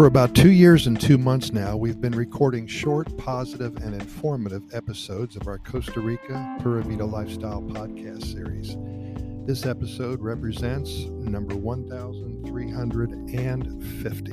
For 0.00 0.06
about 0.06 0.32
two 0.34 0.50
years 0.50 0.86
and 0.86 0.98
two 0.98 1.18
months 1.18 1.52
now, 1.52 1.76
we've 1.76 2.00
been 2.00 2.16
recording 2.16 2.66
short, 2.66 3.14
positive, 3.18 3.76
and 3.84 3.94
informative 3.94 4.62
episodes 4.72 5.36
of 5.36 5.46
our 5.46 5.58
Costa 5.58 6.00
Rica 6.00 6.56
Pura 6.62 6.82
Vida 6.82 7.04
Lifestyle 7.04 7.60
podcast 7.60 8.32
series. 8.32 8.78
This 9.46 9.66
episode 9.66 10.22
represents 10.22 11.04
number 11.04 11.54
1350. 11.54 14.30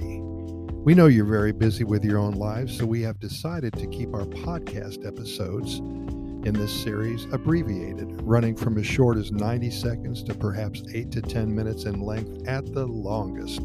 We 0.86 0.96
know 0.96 1.08
you're 1.08 1.26
very 1.26 1.52
busy 1.52 1.84
with 1.84 2.06
your 2.06 2.18
own 2.18 2.36
lives, 2.36 2.78
so 2.78 2.86
we 2.86 3.02
have 3.02 3.20
decided 3.20 3.74
to 3.74 3.88
keep 3.88 4.14
our 4.14 4.24
podcast 4.24 5.06
episodes 5.06 5.80
in 5.80 6.54
this 6.54 6.72
series 6.72 7.26
abbreviated, 7.34 8.22
running 8.22 8.56
from 8.56 8.78
as 8.78 8.86
short 8.86 9.18
as 9.18 9.34
90 9.34 9.70
seconds 9.72 10.24
to 10.24 10.34
perhaps 10.34 10.82
8 10.94 11.12
to 11.12 11.22
10 11.22 11.54
minutes 11.54 11.84
in 11.84 12.00
length 12.00 12.48
at 12.48 12.74
the 12.74 12.86
longest. 12.86 13.60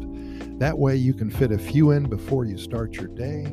That 0.59 0.77
way, 0.77 0.95
you 0.95 1.13
can 1.13 1.29
fit 1.29 1.51
a 1.51 1.57
few 1.57 1.91
in 1.91 2.03
before 2.03 2.45
you 2.45 2.57
start 2.57 2.93
your 2.95 3.07
day, 3.07 3.45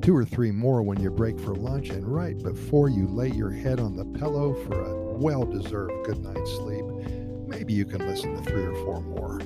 two 0.00 0.16
or 0.16 0.24
three 0.24 0.50
more 0.50 0.82
when 0.82 1.00
you 1.00 1.10
break 1.10 1.38
for 1.38 1.54
lunch, 1.54 1.90
and 1.90 2.06
right 2.06 2.36
before 2.42 2.88
you 2.88 3.06
lay 3.06 3.28
your 3.28 3.50
head 3.50 3.78
on 3.78 3.94
the 3.94 4.04
pillow 4.18 4.54
for 4.64 4.82
a 4.82 5.18
well 5.18 5.44
deserved 5.44 5.92
good 6.04 6.18
night's 6.22 6.52
sleep. 6.52 6.84
Maybe 7.46 7.72
you 7.72 7.84
can 7.84 8.06
listen 8.06 8.34
to 8.36 8.42
three 8.42 8.64
or 8.64 8.74
four 8.84 9.00
more. 9.02 9.38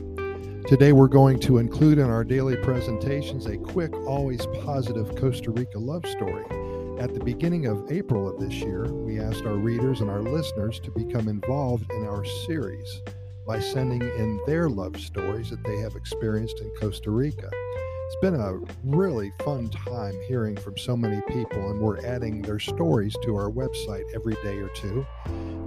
Today, 0.68 0.92
we're 0.92 1.08
going 1.08 1.40
to 1.40 1.58
include 1.58 1.98
in 1.98 2.08
our 2.08 2.24
daily 2.24 2.56
presentations 2.56 3.46
a 3.46 3.58
quick, 3.58 3.92
always 4.06 4.46
positive 4.64 5.14
Costa 5.16 5.50
Rica 5.50 5.78
love 5.78 6.06
story. 6.06 6.44
At 6.98 7.12
the 7.12 7.20
beginning 7.24 7.66
of 7.66 7.90
April 7.90 8.28
of 8.28 8.40
this 8.40 8.54
year, 8.54 8.84
we 8.84 9.20
asked 9.20 9.44
our 9.44 9.56
readers 9.56 10.00
and 10.00 10.08
our 10.08 10.22
listeners 10.22 10.80
to 10.80 10.90
become 10.92 11.28
involved 11.28 11.90
in 11.92 12.06
our 12.06 12.24
series 12.24 13.02
by 13.46 13.60
sending 13.60 14.02
in 14.02 14.40
their 14.46 14.68
love 14.68 14.98
stories 15.00 15.50
that 15.50 15.62
they 15.64 15.78
have 15.78 15.96
experienced 15.96 16.60
in 16.60 16.70
Costa 16.80 17.10
Rica. 17.10 17.50
It's 18.06 18.16
been 18.20 18.34
a 18.34 18.58
really 18.84 19.32
fun 19.44 19.70
time 19.70 20.14
hearing 20.28 20.56
from 20.56 20.76
so 20.76 20.96
many 20.96 21.20
people, 21.22 21.70
and 21.70 21.80
we're 21.80 22.04
adding 22.06 22.42
their 22.42 22.58
stories 22.58 23.16
to 23.22 23.34
our 23.34 23.50
website 23.50 24.04
every 24.14 24.34
day 24.42 24.58
or 24.58 24.68
two 24.68 25.06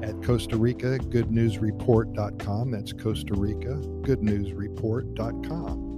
at 0.04 0.22
Costa 0.24 0.56
Rica 0.56 0.98
Good 1.00 1.32
News 1.32 1.58
Report.com. 1.58 2.72
That's 2.72 2.94
Costa 2.94 3.34
Rica 3.34 3.76
Good 4.04 4.22
News 4.22 4.54
Report.com. 4.54 5.94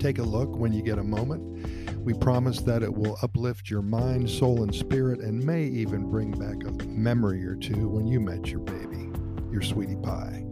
Take 0.00 0.18
a 0.18 0.24
look 0.24 0.56
when 0.56 0.72
you 0.72 0.82
get 0.82 0.98
a 0.98 1.04
moment. 1.04 2.02
We 2.04 2.14
promise 2.14 2.60
that 2.62 2.82
it 2.82 2.92
will 2.92 3.16
uplift 3.22 3.70
your 3.70 3.82
mind, 3.82 4.28
soul, 4.28 4.64
and 4.64 4.74
spirit, 4.74 5.20
and 5.20 5.44
may 5.44 5.64
even 5.64 6.10
bring 6.10 6.32
back 6.32 6.64
a 6.66 6.72
memory 6.88 7.44
or 7.46 7.54
two 7.54 7.88
when 7.88 8.08
you 8.08 8.18
met 8.18 8.48
your 8.48 8.60
baby, 8.60 9.12
your 9.52 9.62
sweetie 9.62 9.94
pie. 10.02 10.44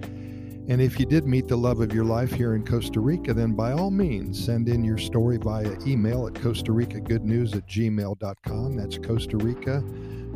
And 0.68 0.80
if 0.80 1.00
you 1.00 1.06
did 1.06 1.26
meet 1.26 1.48
the 1.48 1.56
love 1.56 1.80
of 1.80 1.92
your 1.92 2.04
life 2.04 2.32
here 2.32 2.54
in 2.54 2.64
Costa 2.64 3.00
Rica, 3.00 3.34
then 3.34 3.52
by 3.52 3.72
all 3.72 3.90
means 3.90 4.42
send 4.44 4.68
in 4.68 4.84
your 4.84 4.98
story 4.98 5.36
via 5.36 5.72
email 5.86 6.26
at 6.26 6.40
Costa 6.40 6.72
Rica 6.72 7.00
Good 7.00 7.24
News 7.24 7.54
at 7.54 7.66
gmail.com. 7.66 8.76
That's 8.76 8.98
Costa 8.98 9.36
Rica 9.36 9.80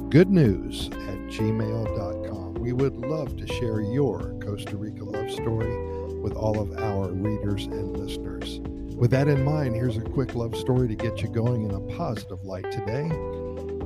Good 0.09 0.31
News 0.31 0.89
at 0.89 1.19
gmail.com. 1.29 2.55
We 2.55 2.73
would 2.73 2.97
love 2.97 3.37
to 3.37 3.47
share 3.47 3.81
your 3.81 4.39
Costa 4.41 4.77
Rica 4.77 5.05
love 5.05 5.31
story 5.31 5.77
with 6.21 6.33
all 6.33 6.59
of 6.59 6.77
our 6.79 7.13
readers 7.13 7.67
and 7.67 7.97
listeners. 7.97 8.61
With 8.97 9.11
that 9.11 9.29
in 9.29 9.45
mind, 9.45 9.75
here's 9.75 9.97
a 9.97 10.03
quick 10.03 10.35
love 10.35 10.57
story 10.57 10.89
to 10.89 10.95
get 10.95 11.21
you 11.21 11.29
going 11.29 11.65
in 11.65 11.73
a 11.73 11.81
positive 11.97 12.45
light 12.45 12.71
today. 12.71 13.11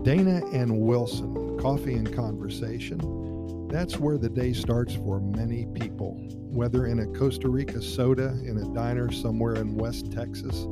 Dana 0.08 0.40
and 0.54 0.80
Wilson, 0.80 1.58
Coffee 1.58 1.92
and 1.92 2.10
Conversation 2.16 2.98
that's 3.68 3.98
where 3.98 4.16
the 4.16 4.30
day 4.30 4.54
starts 4.54 4.94
for 4.94 5.20
many 5.20 5.66
people, 5.74 6.14
whether 6.50 6.86
in 6.86 7.00
a 7.00 7.06
Costa 7.08 7.50
Rica 7.50 7.82
soda 7.82 8.28
in 8.42 8.56
a 8.56 8.74
diner 8.74 9.12
somewhere 9.12 9.56
in 9.56 9.76
West 9.76 10.10
Texas, 10.10 10.66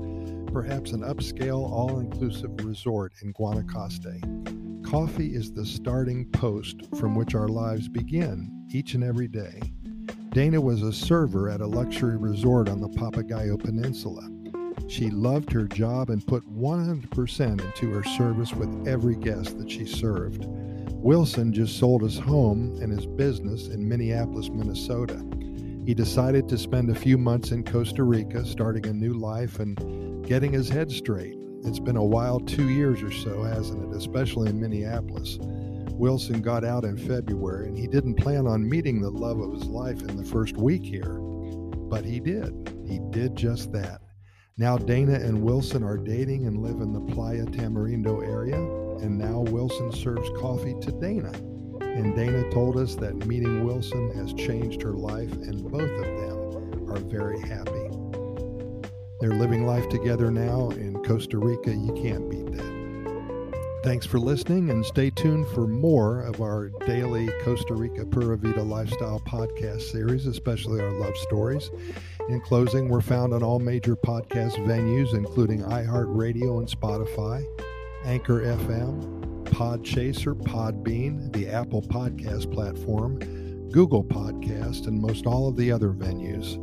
perhaps 0.51 0.93
an 0.93 1.03
upscale, 1.03 1.71
all 1.71 1.99
inclusive 1.99 2.51
resort 2.65 3.13
in 3.21 3.35
Guanacaste. 3.35 4.83
Coffee 4.83 5.35
is 5.35 5.53
the 5.53 5.67
starting 5.67 6.25
post 6.31 6.87
from 6.99 7.15
which 7.15 7.35
our 7.35 7.49
lives 7.49 7.87
begin 7.87 8.67
each 8.71 8.95
and 8.95 9.05
every 9.05 9.29
day. 9.29 9.61
Dana 10.31 10.59
was 10.59 10.81
a 10.81 10.93
server 10.95 11.51
at 11.51 11.61
a 11.61 11.67
luxury 11.67 12.17
resort 12.17 12.71
on 12.71 12.81
the 12.81 12.89
Papagayo 12.89 13.63
Peninsula. 13.63 14.27
She 14.89 15.11
loved 15.11 15.53
her 15.53 15.67
job 15.67 16.11
and 16.11 16.27
put 16.27 16.45
100% 16.49 17.61
into 17.61 17.91
her 17.93 18.05
service 18.05 18.53
with 18.53 18.87
every 18.87 19.17
guest 19.17 19.59
that 19.59 19.71
she 19.71 19.85
served. 19.85 20.47
Wilson 21.07 21.53
just 21.53 21.79
sold 21.79 22.03
his 22.03 22.19
home 22.19 22.79
and 22.81 22.93
his 22.93 23.07
business 23.07 23.69
in 23.69 23.89
Minneapolis, 23.89 24.49
Minnesota. 24.49 25.25
He 25.87 25.95
decided 25.95 26.49
to 26.49 26.59
spend 26.59 26.91
a 26.91 26.95
few 26.95 27.17
months 27.17 27.53
in 27.53 27.65
Costa 27.65 28.03
Rica, 28.03 28.45
starting 28.45 28.87
a 28.87 28.93
new 28.93 29.15
life 29.15 29.61
and 29.61 30.27
getting 30.27 30.53
his 30.53 30.69
head 30.69 30.91
straight. 30.91 31.37
It's 31.65 31.79
been 31.79 31.97
a 31.97 32.05
wild 32.05 32.49
two 32.49 32.69
years 32.71 33.03
or 33.03 33.13
so, 33.13 33.43
hasn't 33.43 33.93
it? 33.93 33.97
Especially 33.97 34.51
in 34.51 34.61
Minneapolis. 34.61 35.39
Wilson 35.93 36.43
got 36.43 36.65
out 36.65 36.85
in 36.85 36.97
February 36.97 37.69
and 37.69 37.77
he 37.77 37.87
didn't 37.87 38.17
plan 38.17 38.47
on 38.47 38.69
meeting 38.69 39.01
the 39.01 39.11
love 39.11 39.41
of 39.41 39.53
his 39.53 39.67
life 39.67 40.01
in 40.03 40.17
the 40.17 40.25
first 40.25 40.57
week 40.57 40.85
here. 40.85 41.19
But 41.89 42.05
he 42.05 42.21
did. 42.21 42.53
He 42.87 43.01
did 43.11 43.37
just 43.37 43.73
that. 43.73 44.01
Now 44.59 44.79
Dana 44.79 45.13
and 45.13 45.43
Wilson 45.43 45.83
are 45.83 45.99
dating 45.99 46.47
and 46.47 46.63
live 46.63 46.81
in 46.81 46.95
the 46.95 47.13
Playa 47.13 47.45
Tamarindo 47.45 48.27
area 48.27 48.57
and 49.05 49.19
now 49.19 49.41
Wilson 49.41 49.93
serves 49.93 50.31
coffee 50.41 50.75
to 50.81 50.93
Dana. 50.93 51.33
And 51.83 52.17
Dana 52.17 52.51
told 52.51 52.79
us 52.79 52.95
that 52.97 53.27
meeting 53.27 53.67
Wilson 53.67 54.11
has 54.13 54.33
changed 54.33 54.81
her 54.83 54.95
life, 54.95 55.33
and 55.33 55.63
both 55.63 55.83
of 55.83 56.05
them 56.05 56.91
are 56.91 56.99
very 57.01 57.41
happy. 57.41 57.91
They're 59.21 59.39
living 59.39 59.67
life 59.67 59.89
together 59.89 60.31
now 60.31 60.71
in 60.71 61.03
Costa 61.05 61.39
Rica. 61.39 61.71
You 61.71 61.93
can't 62.03 62.31
beat 62.31 62.53
that. 62.53 62.76
Thanks 63.87 64.05
for 64.05 64.19
listening 64.19 64.71
and 64.71 64.85
stay 64.85 65.11
tuned 65.11 65.47
for 65.55 65.69
more 65.69 66.23
of 66.23 66.41
our 66.41 66.71
daily 66.87 67.31
Costa 67.45 67.73
Rica 67.73 68.05
Pura 68.05 68.37
Vida 68.37 68.61
lifestyle 68.61 69.21
podcast 69.21 69.83
series, 69.83 70.27
especially 70.27 70.81
our 70.81 70.91
love 70.91 71.17
stories. 71.19 71.71
In 72.29 72.41
closing, 72.41 72.89
we're 72.89 73.01
found 73.01 73.33
on 73.33 73.45
all 73.45 73.61
major 73.61 73.95
podcast 73.95 74.57
venues, 74.67 75.15
including 75.15 75.63
iHeartRadio 75.63 76.59
and 76.59 76.69
Spotify. 76.69 77.45
Anchor 78.05 78.41
FM, 78.41 79.45
Podchaser, 79.45 80.35
Podbean, 80.35 81.33
the 81.33 81.47
Apple 81.47 81.83
Podcast 81.83 82.53
platform, 82.53 83.21
Google 83.71 84.03
Podcast, 84.03 84.89
and 84.89 85.01
most 85.01 85.27
all 85.27 85.47
of 85.47 85.57
the 85.57 85.71
other 85.71 85.91
venues. 85.91 86.57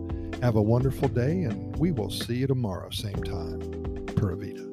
Have 0.43 0.57
a 0.57 0.61
wonderful 0.61 1.07
day, 1.07 1.43
and 1.43 1.73
we 1.77 1.93
will 1.93 2.09
see 2.09 2.35
you 2.35 2.47
tomorrow, 2.47 2.89
same 2.89 3.23
time. 3.23 3.61
Pura 4.07 4.35
Vida. 4.35 4.72